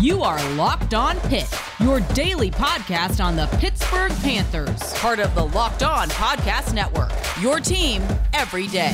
[0.00, 5.44] You are Locked On Pitt, your daily podcast on the Pittsburgh Panthers, part of the
[5.46, 7.10] Locked On Podcast Network.
[7.40, 8.00] Your team
[8.32, 8.92] every day.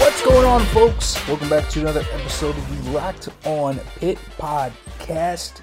[0.00, 1.28] What's going on, folks?
[1.28, 5.60] Welcome back to another episode of the Locked On Pitt podcast,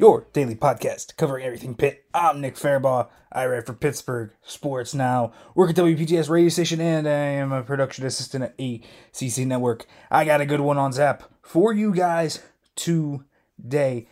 [0.00, 2.06] your daily podcast covering everything Pitt.
[2.14, 3.08] I'm Nick Farabaugh.
[3.30, 7.62] I write for Pittsburgh Sports Now, work at WPTS radio station, and I am a
[7.62, 9.84] production assistant at ACC Network.
[10.10, 12.42] I got a good one on Zap for you guys
[12.76, 14.08] today.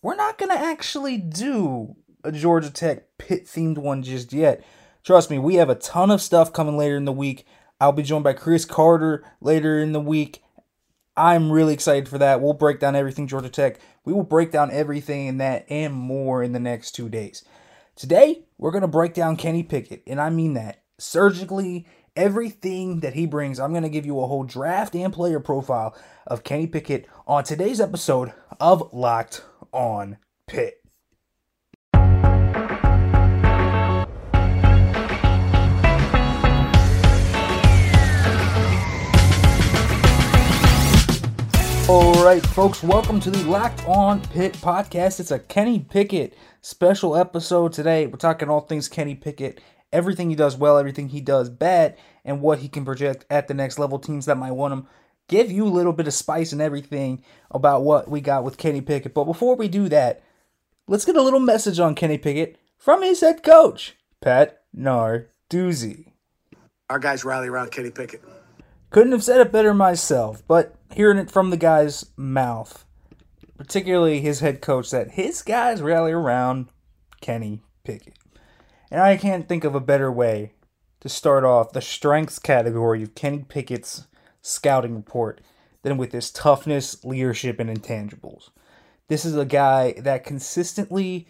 [0.00, 4.64] We're not going to actually do a Georgia Tech Pitt themed one just yet.
[5.04, 7.44] Trust me, we have a ton of stuff coming later in the week.
[7.78, 10.42] I'll be joined by Chris Carter later in the week.
[11.16, 12.42] I'm really excited for that.
[12.42, 13.78] We'll break down everything Georgia Tech.
[14.06, 17.44] We will break down everything in that and more in the next two days.
[17.96, 21.86] Today, we're going to break down Kenny Pickett, and I mean that surgically.
[22.14, 25.94] Everything that he brings, I'm going to give you a whole draft and player profile
[26.26, 30.85] of Kenny Pickett on today's episode of Locked On Pitt.
[41.88, 45.20] All right, folks, welcome to the Locked On Pitt podcast.
[45.20, 48.08] It's a Kenny Pickett special episode today.
[48.08, 49.60] We're talking all things Kenny Pickett,
[49.92, 53.54] everything he does well, everything he does bad, and what he can project at the
[53.54, 54.00] next level.
[54.00, 54.88] Teams that might want him.
[55.28, 58.80] Give you a little bit of spice and everything about what we got with Kenny
[58.80, 59.14] Pickett.
[59.14, 60.24] But before we do that,
[60.88, 66.08] let's get a little message on Kenny Pickett from his head coach, Pat Narduzzi.
[66.90, 68.22] Our guys rally around Kenny Pickett.
[68.90, 72.84] Couldn't have said it better myself, but hearing it from the guy's mouth,
[73.56, 76.68] particularly his head coach, that his guys rally around
[77.20, 78.14] Kenny Pickett.
[78.90, 80.52] And I can't think of a better way
[81.00, 84.06] to start off the strengths category of Kenny Pickett's
[84.40, 85.40] scouting report
[85.82, 88.50] than with his toughness, leadership, and intangibles.
[89.08, 91.28] This is a guy that consistently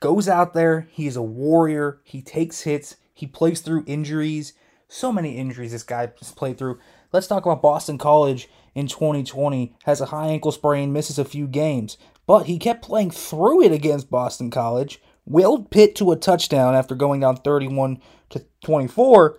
[0.00, 0.88] goes out there.
[0.90, 2.00] He is a warrior.
[2.04, 2.96] He takes hits.
[3.14, 4.54] He plays through injuries.
[4.92, 6.80] So many injuries this guy has played through.
[7.12, 9.76] Let's talk about Boston College in 2020.
[9.84, 11.96] Has a high ankle sprain, misses a few games,
[12.26, 15.00] but he kept playing through it against Boston College.
[15.24, 18.00] Willed Pitt to a touchdown after going down 31
[18.30, 19.38] to 24.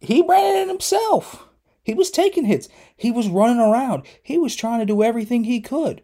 [0.00, 1.46] He ran it himself.
[1.82, 2.70] He was taking hits.
[2.96, 4.04] He was running around.
[4.22, 6.02] He was trying to do everything he could.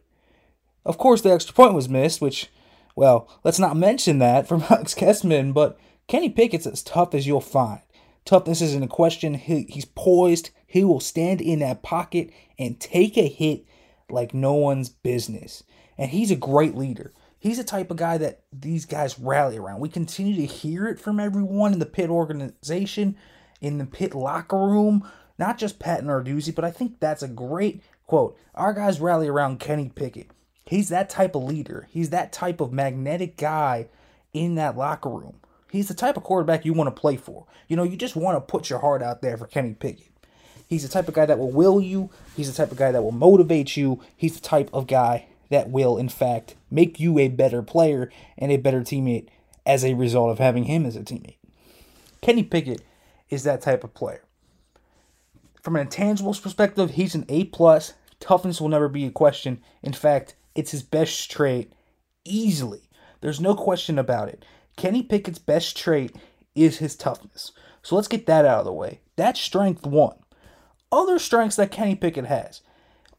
[0.84, 2.50] Of course, the extra point was missed, which,
[2.94, 7.40] well, let's not mention that from Alex Kessman, but Kenny Pickett's as tough as you'll
[7.40, 7.80] find.
[8.24, 9.34] Toughness isn't a question.
[9.34, 10.50] He, he's poised.
[10.66, 13.64] He will stand in that pocket and take a hit
[14.08, 15.64] like no one's business.
[15.98, 17.12] And he's a great leader.
[17.38, 19.80] He's the type of guy that these guys rally around.
[19.80, 23.16] We continue to hear it from everyone in the Pitt organization,
[23.60, 27.82] in the Pitt locker room, not just Pat Narduzzi, but I think that's a great
[28.06, 28.38] quote.
[28.54, 30.30] Our guys rally around Kenny Pickett.
[30.64, 31.88] He's that type of leader.
[31.90, 33.88] He's that type of magnetic guy
[34.32, 35.40] in that locker room.
[35.72, 37.46] He's the type of quarterback you want to play for.
[37.66, 40.12] You know, you just want to put your heart out there for Kenny Pickett.
[40.68, 42.10] He's the type of guy that will will you.
[42.36, 43.98] He's the type of guy that will motivate you.
[44.14, 48.52] He's the type of guy that will, in fact, make you a better player and
[48.52, 49.28] a better teammate
[49.64, 51.38] as a result of having him as a teammate.
[52.20, 52.82] Kenny Pickett
[53.30, 54.24] is that type of player.
[55.62, 57.94] From an intangibles perspective, he's an A plus.
[58.20, 59.62] Toughness will never be a question.
[59.82, 61.72] In fact, it's his best trait
[62.26, 62.90] easily.
[63.22, 64.44] There's no question about it.
[64.76, 66.14] Kenny Pickett's best trait
[66.54, 67.52] is his toughness.
[67.82, 69.00] So let's get that out of the way.
[69.16, 70.16] That's strength one.
[70.90, 72.60] Other strengths that Kenny Pickett has.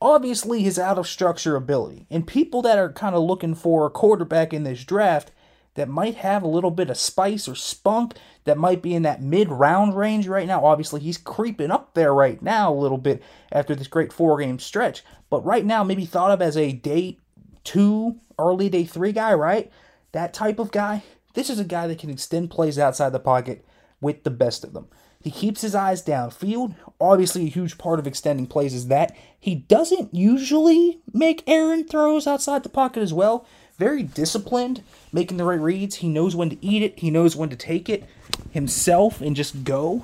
[0.01, 2.07] Obviously, his out of structure ability.
[2.09, 5.31] And people that are kind of looking for a quarterback in this draft
[5.75, 9.21] that might have a little bit of spice or spunk, that might be in that
[9.21, 10.65] mid round range right now.
[10.65, 14.59] Obviously, he's creeping up there right now a little bit after this great four game
[14.59, 15.03] stretch.
[15.29, 17.17] But right now, maybe thought of as a day
[17.63, 19.71] two, early day three guy, right?
[20.11, 21.03] That type of guy.
[21.33, 23.65] This is a guy that can extend plays outside the pocket
[23.99, 24.87] with the best of them.
[25.21, 26.75] He keeps his eyes downfield.
[26.99, 32.27] Obviously, a huge part of extending plays is that he doesn't usually make errant throws
[32.27, 33.45] outside the pocket as well.
[33.77, 35.95] Very disciplined, making the right reads.
[35.95, 38.03] He knows when to eat it, he knows when to take it
[38.51, 40.03] himself and just go,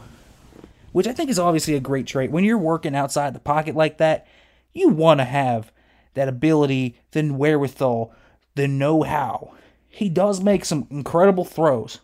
[0.94, 2.32] which I think is obviously a great trait.
[2.32, 4.26] When you're working outside the pocket like that,
[4.74, 5.72] you want to have
[6.14, 8.14] that ability, the wherewithal,
[8.56, 9.54] the know how.
[9.90, 12.00] He does make some incredible throws.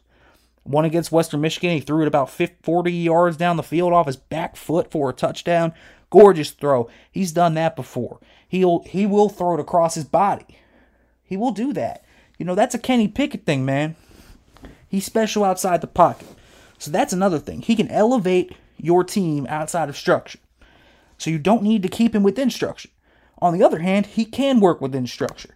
[0.63, 4.07] One against Western Michigan, he threw it about 50, 40 yards down the field off
[4.07, 5.73] his back foot for a touchdown.
[6.09, 6.89] Gorgeous throw.
[7.11, 8.19] He's done that before.
[8.47, 10.59] He'll he will throw it across his body.
[11.23, 12.03] He will do that.
[12.37, 13.95] You know, that's a Kenny Pickett thing, man.
[14.87, 16.27] He's special outside the pocket.
[16.77, 17.61] So that's another thing.
[17.61, 20.39] He can elevate your team outside of structure.
[21.17, 22.89] So you don't need to keep him within structure.
[23.39, 25.55] On the other hand, he can work within structure.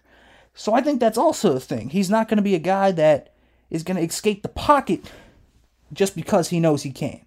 [0.54, 1.90] So I think that's also a thing.
[1.90, 3.32] He's not going to be a guy that
[3.70, 5.00] is going to escape the pocket
[5.92, 7.20] just because he knows he can.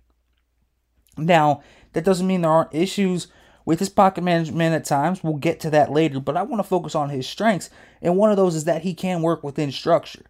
[1.17, 3.27] Now, that doesn't mean there aren't issues
[3.65, 5.23] with his pocket management at times.
[5.23, 7.69] We'll get to that later, but I want to focus on his strengths.
[8.01, 10.25] And one of those is that he can work within structure.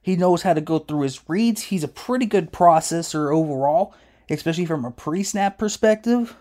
[0.00, 1.64] He knows how to go through his reads.
[1.64, 3.94] He's a pretty good processor overall,
[4.30, 6.36] especially from a pre snap perspective.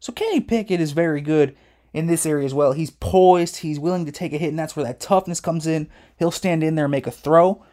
[0.00, 1.56] So Kenny Pickett is very good
[1.98, 2.72] in this area as well.
[2.72, 5.90] He's poised, he's willing to take a hit, and that's where that toughness comes in.
[6.16, 7.64] He'll stand in there and make a throw.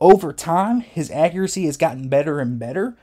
[0.00, 2.96] Over time, his accuracy has gotten better and better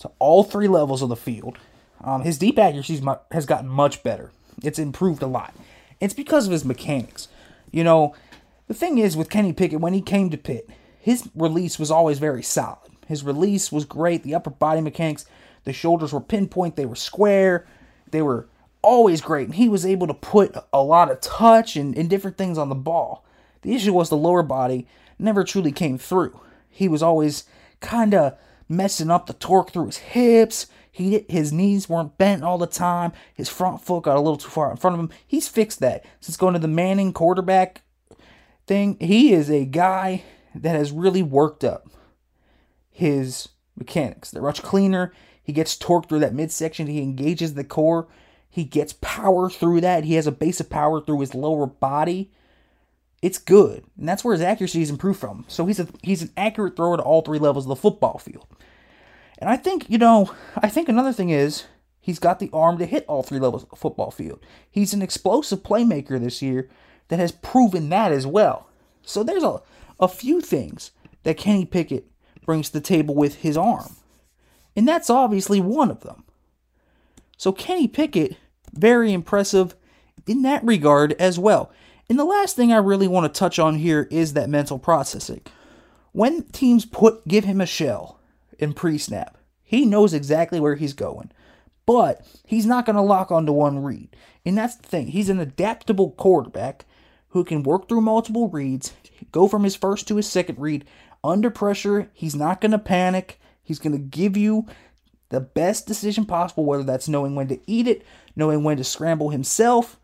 [0.00, 1.56] to all three levels of the field.
[2.02, 3.02] Um, his deep accuracy
[3.32, 4.30] has gotten much better.
[4.62, 5.54] It's improved a lot.
[6.00, 7.28] It's because of his mechanics.
[7.70, 8.14] You know,
[8.68, 10.68] the thing is with Kenny Pickett, when he came to Pitt,
[10.98, 12.90] his release was always very solid.
[13.06, 14.22] His release was great.
[14.22, 15.24] The upper body mechanics,
[15.64, 17.66] the shoulders were pinpoint, they were square,
[18.10, 18.48] they were
[18.82, 19.46] always great.
[19.46, 22.68] And he was able to put a lot of touch and, and different things on
[22.68, 23.24] the ball.
[23.62, 24.86] The issue was the lower body
[25.18, 26.38] never truly came through.
[26.68, 27.44] He was always
[27.80, 28.38] kind of
[28.68, 30.66] messing up the torque through his hips.
[30.90, 33.12] He did, his knees weren't bent all the time.
[33.34, 35.10] His front foot got a little too far in front of him.
[35.26, 37.82] He's fixed that since going to the Manning quarterback
[38.66, 38.96] thing.
[39.00, 40.22] He is a guy
[40.54, 41.88] that has really worked up
[42.90, 44.30] his mechanics.
[44.30, 45.12] They're much cleaner.
[45.42, 46.86] He gets torque through that midsection.
[46.86, 48.08] He engages the core.
[48.50, 50.04] He gets power through that.
[50.04, 52.32] He has a base of power through his lower body.
[53.22, 55.44] It's good, and that's where his accuracy is improved from.
[55.46, 58.46] So he's a he's an accurate thrower to all three levels of the football field.
[59.38, 61.64] And I think, you know, I think another thing is
[62.00, 64.40] he's got the arm to hit all three levels of the football field.
[64.70, 66.68] He's an explosive playmaker this year
[67.08, 68.68] that has proven that as well.
[69.02, 69.62] So there's a,
[69.98, 70.90] a few things
[71.22, 72.06] that Kenny Pickett
[72.44, 73.96] brings to the table with his arm.
[74.76, 76.24] And that's obviously one of them.
[77.40, 78.36] So Kenny Pickett,
[78.74, 79.74] very impressive
[80.26, 81.72] in that regard as well.
[82.10, 85.40] And the last thing I really want to touch on here is that mental processing.
[86.12, 88.20] When teams put give him a shell,
[88.58, 89.38] in pre snap.
[89.62, 91.32] He knows exactly where he's going,
[91.86, 94.14] but he's not going to lock onto one read.
[94.44, 95.08] And that's the thing.
[95.08, 96.84] He's an adaptable quarterback
[97.28, 98.92] who can work through multiple reads,
[99.32, 100.84] go from his first to his second read.
[101.24, 103.40] Under pressure, he's not going to panic.
[103.62, 104.66] He's going to give you
[105.30, 108.04] the best decision possible, whether that's knowing when to eat it,
[108.36, 109.98] knowing when to scramble himself.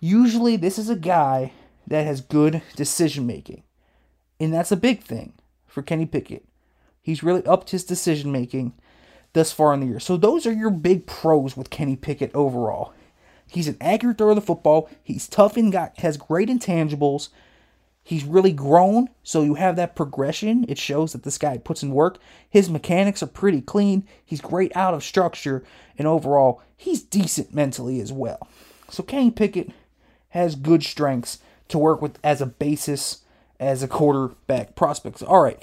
[0.00, 1.52] Usually, this is a guy
[1.86, 3.62] that has good decision making.
[4.40, 5.34] And that's a big thing
[5.66, 6.44] for Kenny Pickett.
[7.00, 8.74] He's really upped his decision making
[9.32, 10.00] thus far in the year.
[10.00, 12.92] So those are your big pros with Kenny Pickett overall.
[13.48, 14.88] He's an accurate thrower of the football.
[15.02, 17.28] He's tough and got has great intangibles.
[18.04, 20.64] He's really grown, so you have that progression.
[20.68, 22.18] It shows that this guy puts in work.
[22.50, 24.06] His mechanics are pretty clean.
[24.24, 25.62] He's great out of structure,
[25.96, 28.48] and overall, he's decent mentally as well.
[28.90, 29.70] So Kenny Pickett
[30.30, 31.38] has good strengths
[31.68, 33.18] to work with as a basis
[33.60, 35.22] as a quarterback prospect.
[35.22, 35.62] All right,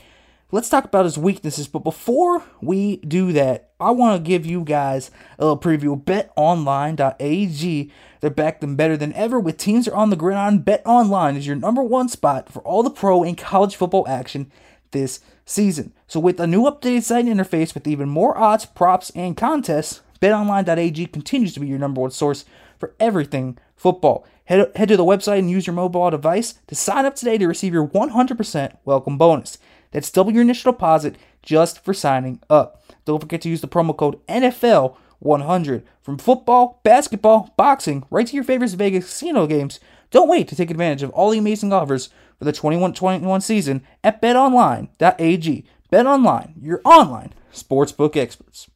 [0.52, 1.68] let's talk about his weaknesses.
[1.68, 7.92] But before we do that, I want to give you guys a little preview betonline.ag.
[8.22, 10.60] They're back them better than ever with teams are on the gridiron.
[10.60, 14.52] Bet Online is your number one spot for all the pro and college football action
[14.92, 15.94] this season.
[16.08, 21.06] So with a new updated site interface with even more odds, props, and contests, betonline.ag
[21.08, 22.46] continues to be your number one source
[22.78, 24.26] for everything football.
[24.46, 27.48] Head, head to the website and use your mobile device to sign up today to
[27.48, 29.60] receive your 100% welcome bonus.
[29.92, 32.84] That's double your initial deposit just for signing up.
[33.06, 38.44] Don't forget to use the promo code NFL100 from football, basketball, boxing, right to your
[38.44, 39.80] favorite Vegas casino games.
[40.12, 44.22] Don't wait to take advantage of all the amazing offers for the 21-21 season at
[44.22, 45.66] betonline.ag.
[45.92, 48.70] BetOnline, your online sportsbook experts.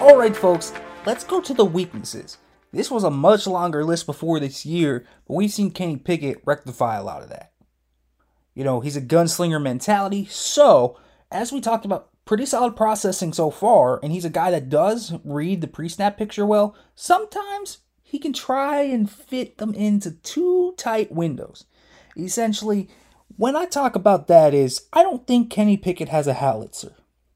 [0.00, 0.72] All right, folks,
[1.06, 2.36] let's go to the weaknesses.
[2.72, 6.96] This was a much longer list before this year, but we've seen Kenny Pickett rectify
[6.96, 7.52] a lot of that.
[8.54, 10.98] You know, he's a gunslinger mentality, so
[11.30, 15.14] as we talked about, pretty solid processing so far, and he's a guy that does
[15.24, 16.76] read the pre snap picture well.
[16.94, 21.64] Sometimes he can try and fit them into two tight windows.
[22.16, 22.88] Essentially,
[23.36, 26.94] when I talk about that is I don't think Kenny Pickett has a howitzer.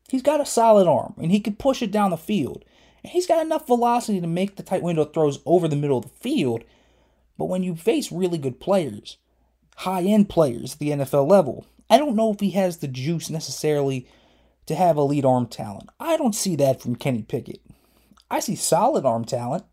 [0.08, 2.64] He's got a solid arm and he can push it down the field.
[3.02, 6.04] And he's got enough velocity to make the tight window throws over the middle of
[6.04, 6.64] the field.
[7.38, 9.16] But when you face really good players,
[9.76, 13.30] high end players at the NFL level, I don't know if he has the juice
[13.30, 14.06] necessarily
[14.66, 15.90] to have elite arm talent.
[15.98, 17.60] I don't see that from Kenny Pickett.
[18.30, 19.64] I see solid arm talent.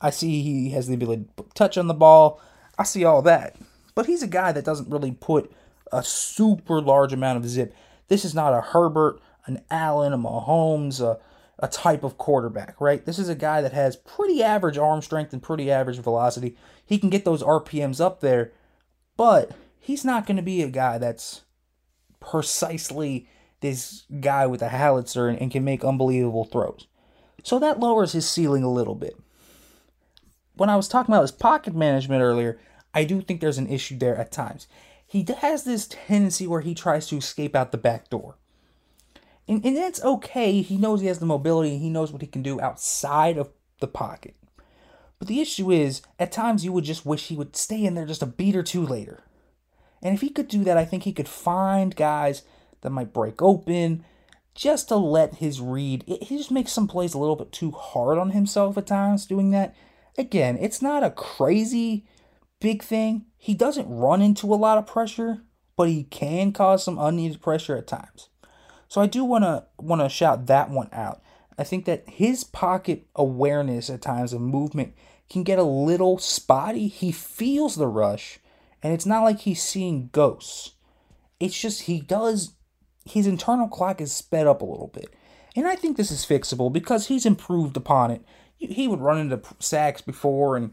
[0.00, 2.40] I see he has the ability to touch on the ball.
[2.78, 3.56] I see all that.
[3.94, 5.52] But he's a guy that doesn't really put
[5.92, 7.74] a super large amount of zip.
[8.08, 11.18] This is not a Herbert, an Allen, a Mahomes, a,
[11.62, 13.06] a type of quarterback, right?
[13.06, 16.56] This is a guy that has pretty average arm strength and pretty average velocity.
[16.84, 18.50] He can get those RPMs up there,
[19.16, 21.42] but he's not going to be a guy that's
[22.18, 23.28] precisely
[23.60, 26.88] this guy with a howitzer and, and can make unbelievable throws.
[27.44, 29.16] So that lowers his ceiling a little bit.
[30.54, 32.58] When I was talking about his pocket management earlier,
[32.92, 34.66] I do think there's an issue there at times.
[35.06, 38.36] He has this tendency where he tries to escape out the back door.
[39.48, 40.62] And, and that's okay.
[40.62, 43.88] He knows he has the mobility he knows what he can do outside of the
[43.88, 44.36] pocket.
[45.18, 48.06] But the issue is, at times you would just wish he would stay in there
[48.06, 49.22] just a beat or two later.
[50.02, 52.42] And if he could do that, I think he could find guys
[52.80, 54.04] that might break open
[54.54, 56.04] just to let his read.
[56.06, 59.50] He just makes some plays a little bit too hard on himself at times doing
[59.50, 59.74] that.
[60.18, 62.04] Again, it's not a crazy
[62.60, 63.26] big thing.
[63.38, 65.42] He doesn't run into a lot of pressure,
[65.76, 68.28] but he can cause some unneeded pressure at times.
[68.92, 71.22] So I do want to want to shout that one out.
[71.56, 74.92] I think that his pocket awareness at times of movement
[75.30, 76.88] can get a little spotty.
[76.88, 78.38] He feels the rush,
[78.82, 80.72] and it's not like he's seeing ghosts.
[81.40, 82.52] It's just he does
[83.06, 85.08] his internal clock is sped up a little bit.
[85.56, 88.22] And I think this is fixable because he's improved upon it.
[88.58, 90.70] He would run into sacks before and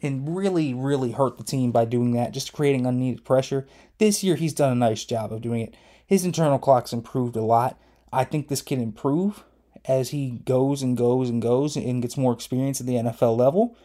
[0.00, 3.68] and really, really hurt the team by doing that, just creating unneeded pressure.
[3.98, 5.76] This year, he's done a nice job of doing it.
[6.10, 7.78] His internal clock's improved a lot.
[8.12, 9.44] I think this can improve
[9.84, 13.76] as he goes and goes and goes and gets more experience at the NFL level.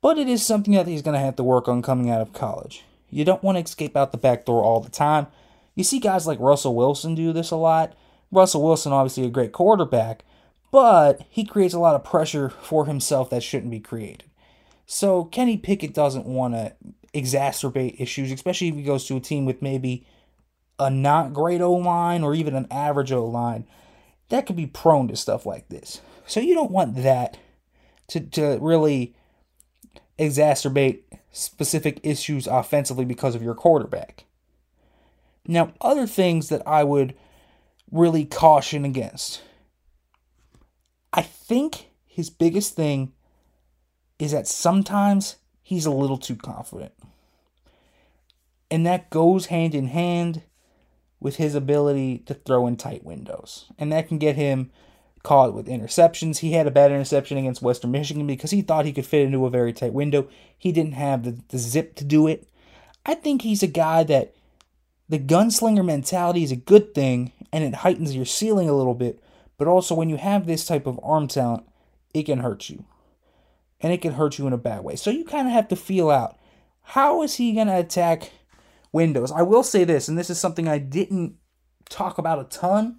[0.00, 2.32] But it is something that he's going to have to work on coming out of
[2.32, 2.84] college.
[3.10, 5.26] You don't want to escape out the back door all the time.
[5.74, 7.96] You see guys like Russell Wilson do this a lot.
[8.30, 10.24] Russell Wilson, obviously a great quarterback,
[10.70, 14.30] but he creates a lot of pressure for himself that shouldn't be created.
[14.86, 16.74] So Kenny Pickett doesn't want to
[17.12, 20.06] exacerbate issues, especially if he goes to a team with maybe
[20.78, 23.66] a not great O line or even an average O line.
[24.28, 26.00] That could be prone to stuff like this.
[26.26, 27.38] So you don't want that
[28.08, 29.14] to, to really
[30.18, 34.24] exacerbate specific issues offensively because of your quarterback.
[35.46, 37.14] Now, other things that I would
[37.90, 39.42] really caution against.
[41.12, 43.12] I think his biggest thing
[44.18, 46.92] is that sometimes he's a little too confident.
[48.70, 50.42] And that goes hand in hand
[51.20, 53.66] with his ability to throw in tight windows.
[53.78, 54.70] And that can get him
[55.22, 56.38] caught with interceptions.
[56.38, 59.44] He had a bad interception against Western Michigan because he thought he could fit into
[59.46, 60.28] a very tight window.
[60.56, 62.48] He didn't have the, the zip to do it.
[63.04, 64.34] I think he's a guy that
[65.08, 69.22] the gunslinger mentality is a good thing and it heightens your ceiling a little bit.
[69.58, 71.64] But also, when you have this type of arm talent,
[72.12, 72.84] it can hurt you.
[73.80, 74.96] And it can hurt you in a bad way.
[74.96, 76.38] So you kind of have to feel out
[76.82, 78.32] how is he going to attack
[78.92, 79.32] windows?
[79.32, 81.36] I will say this, and this is something I didn't
[81.88, 82.98] talk about a ton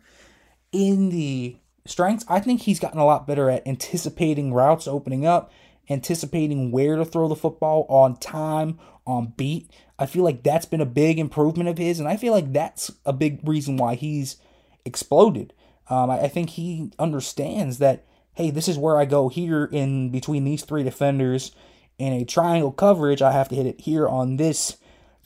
[0.72, 2.25] in the strengths.
[2.27, 5.51] I think he's gotten a lot better at anticipating routes opening up,
[5.89, 9.72] anticipating where to throw the football on time, on beat.
[9.98, 12.91] I feel like that's been a big improvement of his, and I feel like that's
[13.06, 14.38] a big reason why he's
[14.86, 15.53] exploded.
[15.89, 20.10] Um, I, I think he understands that, hey, this is where I go here in
[20.10, 21.51] between these three defenders.
[21.98, 24.77] In a triangle coverage, I have to hit it here on this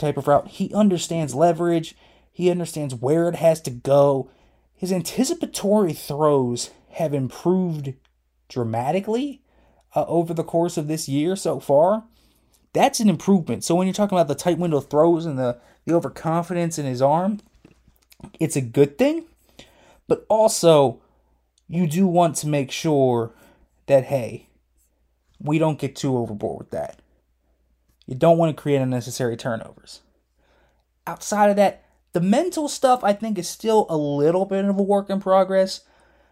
[0.02, 0.48] type of route.
[0.48, 1.96] He understands leverage,
[2.32, 4.30] he understands where it has to go.
[4.76, 7.94] His anticipatory throws have improved
[8.50, 9.42] dramatically
[9.96, 12.04] uh, over the course of this year so far
[12.74, 13.64] that's an improvement.
[13.64, 17.02] So when you're talking about the tight window throws and the, the overconfidence in his
[17.02, 17.40] arm,
[18.40, 19.26] it's a good thing.
[20.08, 21.02] But also,
[21.68, 23.32] you do want to make sure
[23.88, 24.48] that, hey,
[25.40, 27.01] we don't get too overboard with that.
[28.12, 30.02] You don't want to create unnecessary turnovers.
[31.08, 34.84] Outside of that, the mental stuff I think is still a little bit of a
[34.84, 35.86] work in progress.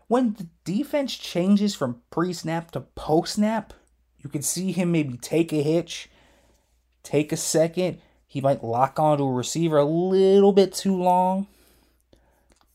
[0.10, 3.74] When the defense changes from pre snap to post snap,
[4.18, 6.10] you can see him maybe take a hitch
[7.02, 8.02] take a second.
[8.28, 11.48] He might lock onto a receiver a little bit too long.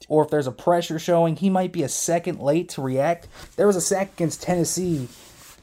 [0.09, 3.29] Or if there's a pressure showing, he might be a second late to react.
[3.57, 5.09] There was a sack against Tennessee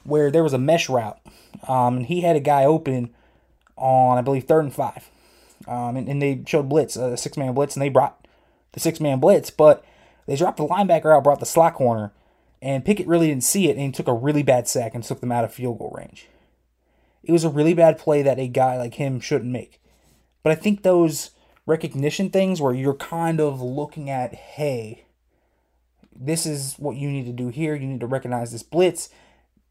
[0.04, 1.20] where there was a mesh route,
[1.68, 3.16] um, and he had a guy open
[3.82, 5.10] on, I believe, third and five.
[5.68, 8.28] Um, and, and, they showed blitz, a six man blitz, and they brought
[8.72, 9.86] the six man blitz, but
[10.26, 12.12] they dropped the linebacker out, brought the slot corner,
[12.62, 15.20] and Pickett really didn't see it, and he took a really bad sack and took
[15.20, 16.28] them out of field goal range.
[17.24, 19.80] It was a really bad play that a guy like him shouldn't make.
[20.42, 21.32] But I think those
[21.66, 25.06] recognition things where you're kind of looking at, hey,
[26.16, 27.76] this is what you need to do here.
[27.76, 29.10] You need to recognize this blitz,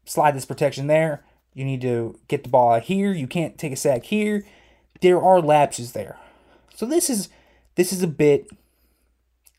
[0.05, 3.11] slide this protection there, You need to get the ball out here.
[3.11, 4.45] You can't take a sack here.
[5.01, 6.17] There are lapses there.
[6.75, 7.29] So this is
[7.75, 8.47] this is a bit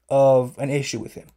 [0.09, 1.29] of an issue with him.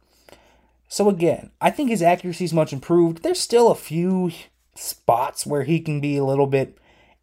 [0.88, 3.22] So again, I think his accuracy is much improved.
[3.22, 4.30] There's still a few
[4.74, 6.78] spots where he can be a little bit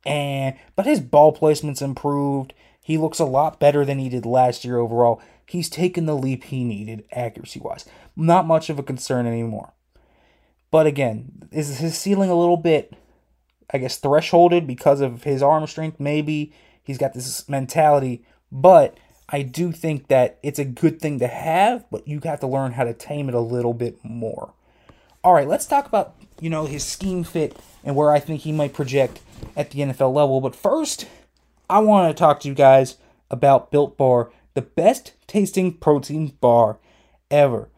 [0.05, 2.53] and but his ball placement's improved.
[2.83, 5.21] He looks a lot better than he did last year overall.
[5.45, 7.85] He's taken the leap he needed accuracy wise.
[8.15, 9.73] Not much of a concern anymore.
[10.71, 12.93] But again, is his ceiling a little bit
[13.71, 16.53] I guess thresholded because of his arm strength maybe.
[16.83, 18.97] He's got this mentality, but
[19.29, 22.73] I do think that it's a good thing to have, but you have to learn
[22.73, 24.53] how to tame it a little bit more.
[25.23, 28.51] All right, let's talk about, you know, his scheme fit and where I think he
[28.51, 29.21] might project
[29.55, 30.41] at the NFL level.
[30.41, 31.07] But first,
[31.69, 32.97] I want to talk to you guys
[33.31, 36.77] about Built Bar, the best tasting protein bar
[37.31, 37.69] ever.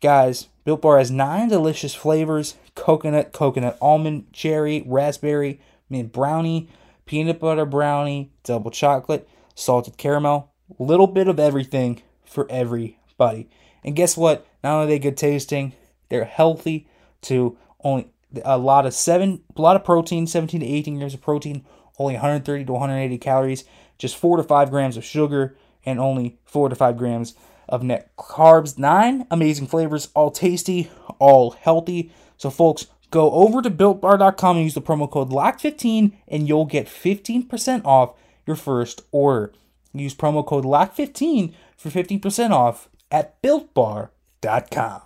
[0.00, 6.68] Guys, Built Bar has nine delicious flavors coconut, coconut almond, cherry, raspberry, mint brownie,
[7.06, 13.48] peanut butter brownie, double chocolate, salted caramel, little bit of everything for everybody.
[13.84, 14.46] And guess what?
[14.62, 15.72] Not only are they good tasting,
[16.08, 16.86] they're healthy
[17.20, 17.56] too.
[17.82, 18.08] Only
[18.44, 21.64] a lot of seven, a lot of protein, 17 to 18 grams of protein,
[21.98, 23.64] only 130 to 180 calories,
[23.98, 27.34] just four to five grams of sugar, and only four to five grams
[27.68, 28.78] of net carbs.
[28.78, 32.12] Nine amazing flavors, all tasty, all healthy.
[32.42, 36.88] So, folks, go over to builtbar.com and use the promo code LOCK15 and you'll get
[36.88, 38.16] 15% off
[38.48, 39.52] your first order.
[39.94, 45.02] Use promo code LOCK15 for 15% off at builtbar.com.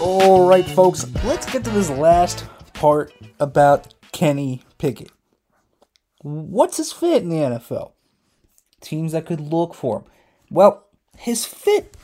[0.00, 5.10] All right, folks, let's get to this last part about Kenny Pickett.
[6.22, 7.92] What's his fit in the NFL?
[8.80, 10.04] Teams that could look for him.
[10.50, 10.86] Well,
[11.16, 11.96] his fit,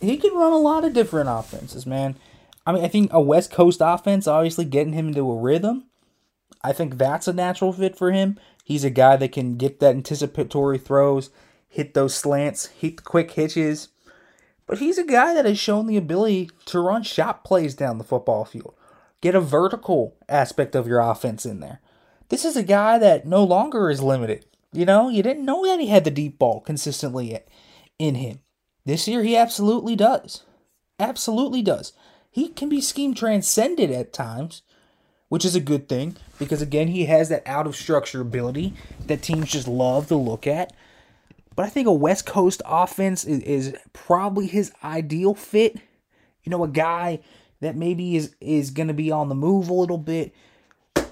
[0.00, 2.16] he could run a lot of different offenses, man.
[2.66, 5.86] I mean, I think a West Coast offense, obviously getting him into a rhythm,
[6.62, 8.38] I think that's a natural fit for him.
[8.64, 11.30] He's a guy that can get that anticipatory throws,
[11.68, 13.88] hit those slants, hit the quick hitches.
[14.66, 18.04] But he's a guy that has shown the ability to run shot plays down the
[18.04, 18.74] football field,
[19.20, 21.80] get a vertical aspect of your offense in there.
[22.30, 24.46] This is a guy that no longer is limited.
[24.72, 27.36] You know, you didn't know that he had the deep ball consistently
[27.98, 28.38] in him.
[28.84, 30.44] This year, he absolutely does.
[31.00, 31.92] Absolutely does.
[32.30, 34.62] He can be scheme transcended at times,
[35.28, 38.74] which is a good thing because, again, he has that out of structure ability
[39.08, 40.72] that teams just love to look at.
[41.56, 45.78] But I think a West Coast offense is, is probably his ideal fit.
[46.44, 47.18] You know, a guy
[47.60, 50.32] that maybe is, is going to be on the move a little bit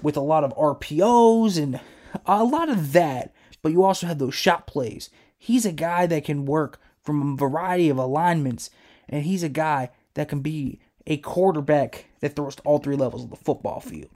[0.03, 1.79] with a lot of RPOs and
[2.25, 3.33] a lot of that.
[3.61, 5.09] But you also have those shot plays.
[5.37, 8.69] He's a guy that can work from a variety of alignments,
[9.07, 13.23] and he's a guy that can be a quarterback that throws to all three levels
[13.23, 14.11] of the football field.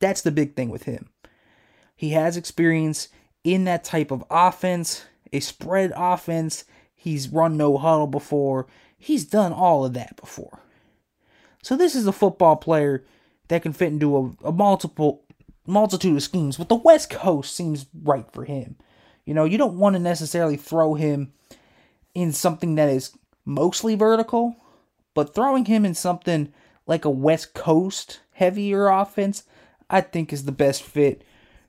[0.00, 1.10] That's the big thing with him.
[1.96, 3.08] He has experience
[3.44, 6.64] in that type of offense, a spread offense.
[6.94, 8.66] He's run no huddle before.
[8.98, 10.60] He's done all of that before.
[11.62, 13.04] So this is a football player
[13.48, 15.24] that can fit into a, a multiple
[15.66, 18.76] multitude of schemes, but the West Coast seems right for him.
[19.24, 21.32] You know, you don't want to necessarily throw him
[22.14, 24.56] in something that is mostly vertical,
[25.14, 26.52] but throwing him in something
[26.86, 29.44] like a West Coast heavier offense,
[29.88, 31.24] I think is the best fit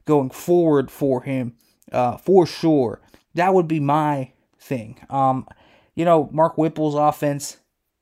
[0.05, 1.55] going forward for him,
[1.91, 3.01] uh, for sure.
[3.33, 4.99] That would be my thing.
[5.09, 5.47] Um,
[5.95, 7.57] you know, Mark Whipple's offense,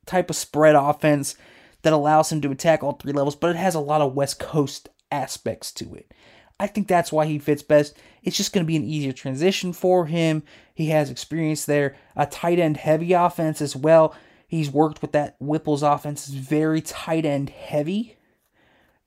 [0.06, 1.36] type of spread offense
[1.84, 4.40] that allows him to attack all three levels, but it has a lot of West
[4.40, 6.12] Coast aspects to it.
[6.60, 7.98] I think that's why he fits best.
[8.24, 10.44] It's just going to be an easier transition for him.
[10.74, 14.16] He has experience there, a tight end heavy offense as well.
[14.48, 18.18] He's worked with that Whipple's offense is very tight end heavy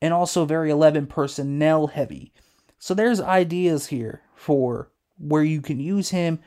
[0.03, 2.33] and also very 11 personnel heavy.
[2.79, 6.41] So there's ideas here for where you can use him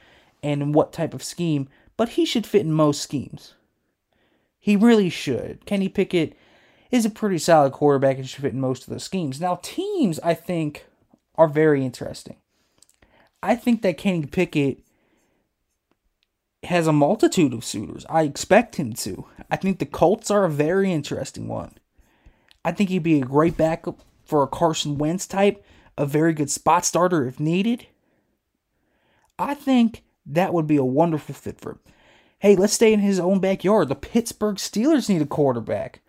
[0.44, 3.56] and what type of scheme, but he should fit in most schemes.
[4.60, 5.66] He really should.
[5.66, 6.38] Kenny Pickett
[6.92, 9.40] is a pretty solid quarterback and should fit in most of the schemes.
[9.40, 10.86] Now, teams, I think,
[11.36, 12.36] are very interesting.
[13.42, 14.84] I think that Kenny Pickett
[16.64, 18.06] has a multitude of suitors.
[18.10, 19.26] I expect him to.
[19.50, 21.76] I think the Colts are a very interesting one.
[22.66, 25.64] I think he'd be a great backup for a Carson Wentz type,
[25.98, 27.88] a very good spot starter if needed.
[29.38, 31.80] I think that would be a wonderful fit for him.
[32.40, 33.90] Hey, let's stay in his own backyard.
[33.90, 36.02] The Pittsburgh Steelers need a quarterback.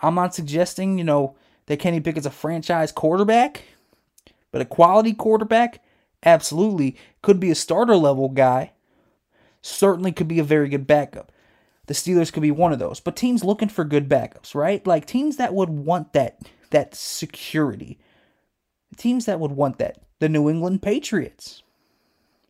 [0.00, 3.64] I'm not suggesting, you know, that Kenny Pickett's a franchise quarterback,
[4.50, 5.82] but a quality quarterback,
[6.24, 6.96] absolutely.
[7.22, 8.72] Could be a starter level guy
[9.62, 11.32] certainly could be a very good backup.
[11.86, 13.00] The Steelers could be one of those.
[13.00, 14.84] But teams looking for good backups, right?
[14.86, 17.98] Like teams that would want that that security.
[18.96, 19.98] Teams that would want that.
[20.18, 21.62] The New England Patriots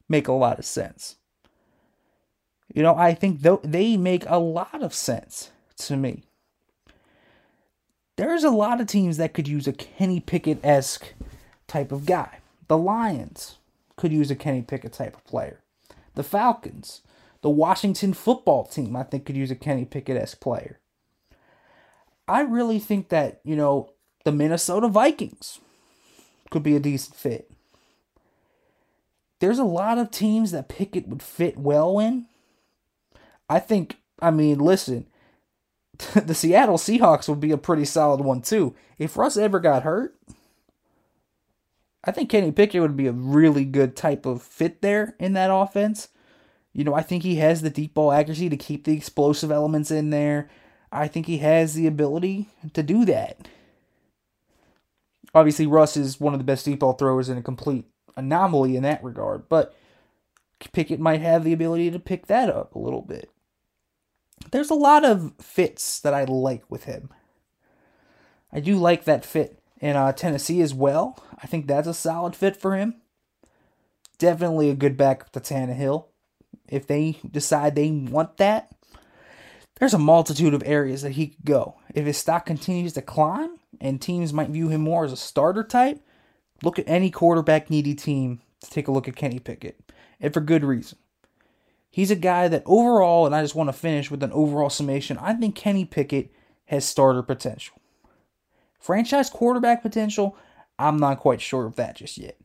[0.08, 1.16] make a lot of sense.
[2.76, 6.24] You know, I think th- they make a lot of sense to me.
[8.16, 11.14] There's a lot of teams that could use a Kenny Pickett esque
[11.66, 12.40] type of guy.
[12.68, 13.56] The Lions
[13.96, 15.60] could use a Kenny Pickett type of player.
[16.16, 17.00] The Falcons,
[17.40, 20.78] the Washington football team, I think could use a Kenny Pickett esque player.
[22.28, 25.60] I really think that, you know, the Minnesota Vikings
[26.50, 27.50] could be a decent fit.
[29.40, 32.26] There's a lot of teams that Pickett would fit well in.
[33.48, 35.06] I think, I mean, listen,
[36.14, 38.74] the Seattle Seahawks would be a pretty solid one too.
[38.98, 40.16] If Russ ever got hurt,
[42.04, 45.50] I think Kenny Pickett would be a really good type of fit there in that
[45.52, 46.08] offense.
[46.72, 49.90] You know, I think he has the deep ball accuracy to keep the explosive elements
[49.90, 50.48] in there.
[50.92, 53.48] I think he has the ability to do that.
[55.34, 58.82] Obviously, Russ is one of the best deep ball throwers and a complete anomaly in
[58.84, 59.74] that regard, but
[60.72, 63.30] Pickett might have the ability to pick that up a little bit
[64.50, 67.10] there's a lot of fits that I like with him.
[68.52, 71.22] I do like that fit in uh, Tennessee as well.
[71.42, 73.00] I think that's a solid fit for him.
[74.18, 76.06] Definitely a good backup to Tannehill.
[76.68, 78.70] If they decide they want that,
[79.78, 81.76] there's a multitude of areas that he could go.
[81.94, 85.62] If his stock continues to climb and teams might view him more as a starter
[85.62, 86.00] type,
[86.62, 89.92] look at any quarterback needy team to take a look at Kenny Pickett.
[90.18, 90.98] And for good reason.
[91.96, 95.16] He's a guy that overall, and I just want to finish with an overall summation,
[95.16, 96.30] I think Kenny Pickett
[96.66, 97.80] has starter potential.
[98.78, 100.36] Franchise quarterback potential,
[100.78, 102.36] I'm not quite sure of that just yet.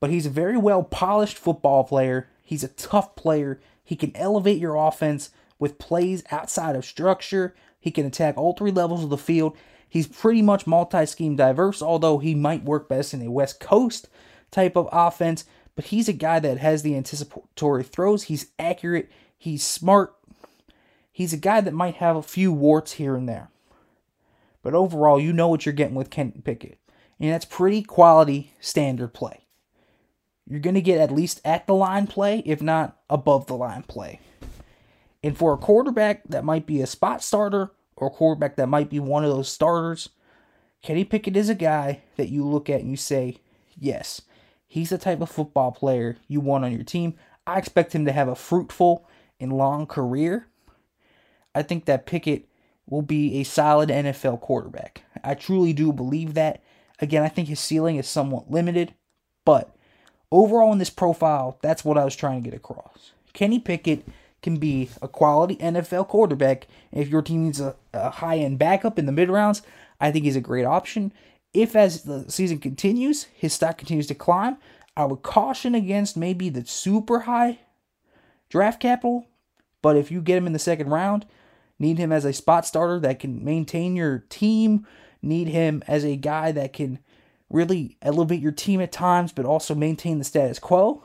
[0.00, 2.30] But he's a very well polished football player.
[2.42, 3.60] He's a tough player.
[3.84, 5.28] He can elevate your offense
[5.58, 7.54] with plays outside of structure.
[7.78, 9.58] He can attack all three levels of the field.
[9.86, 14.08] He's pretty much multi scheme diverse, although he might work best in a West Coast
[14.50, 15.44] type of offense
[15.76, 18.24] but he's a guy that has the anticipatory throws.
[18.24, 19.10] He's accurate.
[19.38, 20.16] He's smart.
[21.12, 23.50] He's a guy that might have a few warts here and there.
[24.62, 26.78] But overall, you know what you're getting with Kenny Pickett.
[27.20, 29.44] And that's pretty quality standard play.
[30.48, 33.82] You're going to get at least at the line play, if not above the line
[33.82, 34.20] play.
[35.22, 38.90] And for a quarterback that might be a spot starter or a quarterback that might
[38.90, 40.10] be one of those starters,
[40.82, 43.38] Kenny Pickett is a guy that you look at and you say,
[43.78, 44.22] yes,
[44.76, 47.14] He's the type of football player you want on your team.
[47.46, 49.08] I expect him to have a fruitful
[49.40, 50.48] and long career.
[51.54, 52.46] I think that Pickett
[52.86, 55.00] will be a solid NFL quarterback.
[55.24, 56.62] I truly do believe that.
[56.98, 58.92] Again, I think his ceiling is somewhat limited,
[59.46, 59.74] but
[60.30, 63.12] overall in this profile, that's what I was trying to get across.
[63.32, 64.06] Kenny Pickett
[64.42, 66.66] can be a quality NFL quarterback.
[66.92, 69.62] If your team needs a, a high end backup in the mid rounds,
[69.98, 71.14] I think he's a great option
[71.56, 74.58] if as the season continues, his stock continues to climb,
[74.96, 77.60] I would caution against maybe the super high
[78.50, 79.26] draft capital.
[79.80, 81.24] But if you get him in the second round,
[81.78, 84.86] need him as a spot starter that can maintain your team,
[85.22, 86.98] need him as a guy that can
[87.48, 91.04] really elevate your team at times, but also maintain the status quo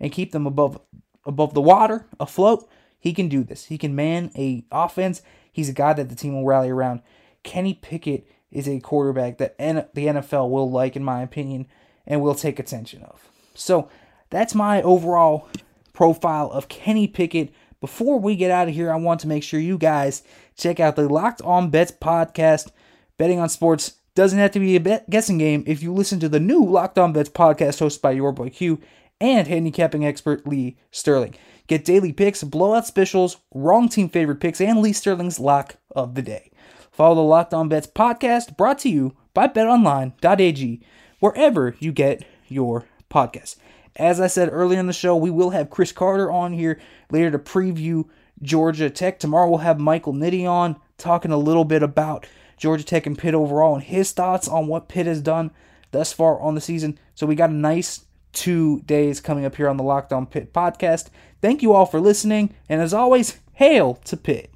[0.00, 0.80] and keep them above
[1.24, 2.68] above the water, afloat.
[2.98, 3.66] He can do this.
[3.66, 5.22] He can man a offense.
[5.52, 7.02] He's a guy that the team will rally around.
[7.44, 11.66] Kenny Pickett is a quarterback that N- the NFL will like, in my opinion,
[12.06, 13.28] and will take attention of.
[13.54, 13.88] So
[14.30, 15.48] that's my overall
[15.92, 17.52] profile of Kenny Pickett.
[17.80, 20.22] Before we get out of here, I want to make sure you guys
[20.56, 22.70] check out the Locked On Bets podcast.
[23.16, 26.28] Betting on sports doesn't have to be a bet guessing game if you listen to
[26.28, 28.80] the new Locked On Bets podcast hosted by your boy Q
[29.20, 31.34] and handicapping expert Lee Sterling.
[31.66, 36.22] Get daily picks, blowout specials, wrong team favorite picks, and Lee Sterling's lock of the
[36.22, 36.50] day.
[36.98, 40.80] Follow the Locked On Bets podcast brought to you by betonline.ag,
[41.20, 43.54] wherever you get your podcasts.
[43.94, 47.30] As I said earlier in the show, we will have Chris Carter on here later
[47.30, 48.08] to preview
[48.42, 49.20] Georgia Tech.
[49.20, 53.32] Tomorrow we'll have Michael Nitty on talking a little bit about Georgia Tech and Pitt
[53.32, 55.52] overall and his thoughts on what Pitt has done
[55.92, 56.98] thus far on the season.
[57.14, 60.52] So we got a nice two days coming up here on the Locked On Pitt
[60.52, 61.10] podcast.
[61.40, 64.50] Thank you all for listening, and as always, hail to Pitt.